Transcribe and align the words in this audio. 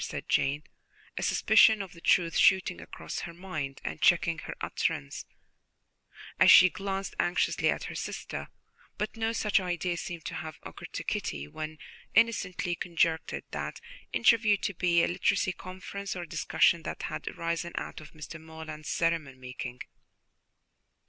said 0.03 0.27
Jane, 0.27 0.63
a 1.15 1.21
suspicion 1.21 1.79
of 1.79 1.93
the 1.93 2.01
truth 2.01 2.35
shooting 2.35 2.81
across 2.81 3.19
her 3.19 3.35
mind 3.35 3.79
and 3.83 4.01
checking 4.01 4.39
her 4.39 4.55
utterance, 4.59 5.27
as 6.39 6.49
she 6.49 6.71
glanced 6.71 7.13
anxiously 7.19 7.69
at 7.69 7.83
her 7.83 7.93
sister; 7.93 8.47
but 8.97 9.15
no 9.15 9.31
such 9.31 9.59
idea 9.59 9.95
seemed 9.95 10.25
to 10.25 10.33
have 10.33 10.57
occurred 10.63 10.91
to 10.93 11.03
Kitty, 11.03 11.43
who 11.43 11.77
innocently 12.15 12.73
conjectured 12.73 13.43
their 13.51 13.73
interview 14.11 14.57
to 14.57 14.73
be 14.73 15.03
a 15.03 15.07
literary 15.07 15.53
conference, 15.53 16.15
or 16.15 16.23
a 16.23 16.27
discussion 16.27 16.81
that 16.81 17.03
had 17.03 17.27
arisen 17.27 17.73
out 17.75 18.01
of 18.01 18.13
Mr. 18.13 18.41
Morland's 18.41 18.89
sermon 18.89 19.39
making. 19.39 19.81